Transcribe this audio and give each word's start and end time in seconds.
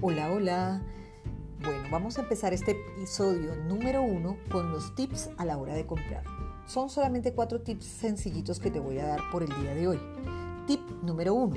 hola. 0.00 0.80
Bueno, 1.60 1.82
vamos 1.90 2.18
a 2.18 2.22
empezar 2.22 2.52
este 2.52 2.72
episodio 2.72 3.56
número 3.56 4.02
uno 4.02 4.36
con 4.50 4.70
los 4.70 4.94
tips 4.94 5.30
a 5.38 5.44
la 5.44 5.58
hora 5.58 5.74
de 5.74 5.86
comprar. 5.86 6.22
Son 6.66 6.88
solamente 6.88 7.32
cuatro 7.32 7.62
tips 7.62 7.84
sencillitos 7.84 8.60
que 8.60 8.70
te 8.70 8.78
voy 8.78 8.98
a 8.98 9.06
dar 9.06 9.20
por 9.32 9.42
el 9.42 9.48
día 9.60 9.74
de 9.74 9.88
hoy. 9.88 10.00
Tip 10.66 10.80
número 11.02 11.34
uno. 11.34 11.56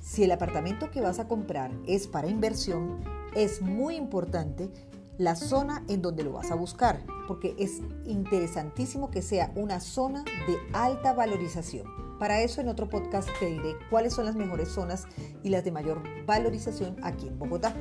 Si 0.00 0.24
el 0.24 0.32
apartamento 0.32 0.90
que 0.90 1.02
vas 1.02 1.18
a 1.18 1.28
comprar 1.28 1.70
es 1.86 2.06
para 2.06 2.28
inversión, 2.28 3.00
es 3.34 3.60
muy 3.60 3.96
importante 3.96 4.70
la 5.18 5.36
zona 5.36 5.84
en 5.88 6.00
donde 6.00 6.24
lo 6.24 6.32
vas 6.32 6.50
a 6.50 6.54
buscar, 6.54 7.04
porque 7.28 7.54
es 7.58 7.82
interesantísimo 8.06 9.10
que 9.10 9.20
sea 9.20 9.52
una 9.54 9.80
zona 9.80 10.24
de 10.46 10.56
alta 10.72 11.12
valorización. 11.12 12.09
Para 12.20 12.42
eso 12.42 12.60
en 12.60 12.68
otro 12.68 12.86
podcast 12.86 13.30
te 13.38 13.46
diré 13.46 13.76
cuáles 13.88 14.12
son 14.12 14.26
las 14.26 14.36
mejores 14.36 14.68
zonas 14.68 15.06
y 15.42 15.48
las 15.48 15.64
de 15.64 15.72
mayor 15.72 16.02
valorización 16.26 16.98
aquí 17.02 17.26
en 17.26 17.38
Bogotá. 17.38 17.74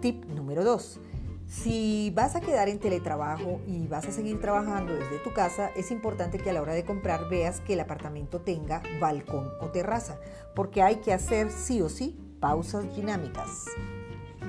Tip 0.00 0.24
número 0.24 0.64
2. 0.64 1.00
Si 1.46 2.12
vas 2.12 2.34
a 2.34 2.40
quedar 2.40 2.68
en 2.68 2.80
teletrabajo 2.80 3.60
y 3.68 3.86
vas 3.86 4.04
a 4.08 4.10
seguir 4.10 4.40
trabajando 4.40 4.94
desde 4.94 5.20
tu 5.20 5.32
casa, 5.32 5.70
es 5.76 5.92
importante 5.92 6.38
que 6.38 6.50
a 6.50 6.52
la 6.54 6.60
hora 6.60 6.74
de 6.74 6.84
comprar 6.84 7.28
veas 7.28 7.60
que 7.60 7.74
el 7.74 7.80
apartamento 7.80 8.40
tenga 8.40 8.82
balcón 8.98 9.48
o 9.60 9.68
terraza, 9.68 10.18
porque 10.56 10.82
hay 10.82 10.96
que 10.96 11.12
hacer 11.12 11.52
sí 11.52 11.80
o 11.80 11.88
sí 11.88 12.18
pausas 12.40 12.96
dinámicas. 12.96 13.66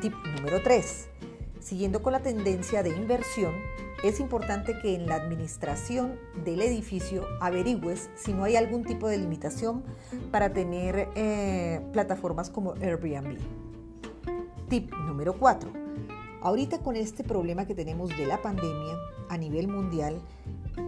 Tip 0.01 0.15
número 0.35 0.63
3. 0.63 1.07
Siguiendo 1.59 2.01
con 2.01 2.13
la 2.13 2.23
tendencia 2.23 2.81
de 2.81 2.89
inversión, 2.89 3.53
es 4.03 4.19
importante 4.19 4.77
que 4.79 4.95
en 4.95 5.07
la 5.07 5.15
administración 5.15 6.19
del 6.45 6.61
edificio 6.61 7.25
averigües 7.41 8.09
si 8.15 8.33
no 8.33 8.43
hay 8.43 8.55
algún 8.55 8.83
tipo 8.83 9.07
de 9.07 9.17
limitación 9.17 9.83
para 10.31 10.53
tener 10.53 11.09
eh, 11.15 11.81
plataformas 11.93 12.49
como 12.49 12.73
Airbnb. 12.73 13.37
Tip 14.70 14.91
número 14.93 15.34
4. 15.34 15.70
Ahorita 16.41 16.79
con 16.79 16.95
este 16.95 17.23
problema 17.23 17.65
que 17.65 17.73
tenemos 17.73 18.15
de 18.15 18.26
la 18.26 18.41
pandemia 18.41 18.95
a 19.29 19.37
nivel 19.37 19.67
mundial, 19.67 20.21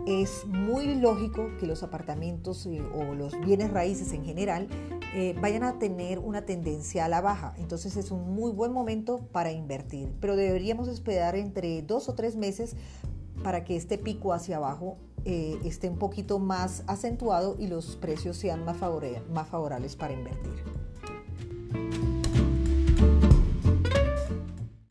es 0.05 0.45
muy 0.45 0.95
lógico 0.95 1.49
que 1.59 1.67
los 1.67 1.83
apartamentos 1.83 2.65
eh, 2.65 2.81
o 2.93 3.13
los 3.13 3.39
bienes 3.41 3.71
raíces 3.71 4.11
en 4.13 4.23
general 4.23 4.67
eh, 5.13 5.35
vayan 5.39 5.63
a 5.63 5.79
tener 5.79 6.19
una 6.19 6.45
tendencia 6.45 7.05
a 7.05 7.07
la 7.09 7.21
baja. 7.21 7.53
Entonces 7.57 7.95
es 7.97 8.11
un 8.11 8.33
muy 8.33 8.51
buen 8.51 8.71
momento 8.71 9.19
para 9.31 9.51
invertir, 9.51 10.11
pero 10.19 10.35
deberíamos 10.35 10.87
esperar 10.87 11.35
entre 11.35 11.81
dos 11.81 12.09
o 12.09 12.15
tres 12.15 12.35
meses 12.35 12.75
para 13.43 13.63
que 13.63 13.75
este 13.75 13.97
pico 13.97 14.33
hacia 14.33 14.57
abajo 14.57 14.97
eh, 15.25 15.59
esté 15.63 15.89
un 15.89 15.97
poquito 15.97 16.39
más 16.39 16.83
acentuado 16.87 17.55
y 17.59 17.67
los 17.67 17.95
precios 17.97 18.37
sean 18.37 18.65
más, 18.65 18.77
más 19.31 19.47
favorables 19.47 19.95
para 19.95 20.13
invertir. 20.13 20.78